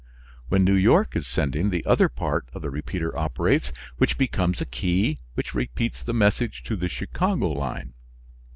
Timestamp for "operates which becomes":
3.15-4.59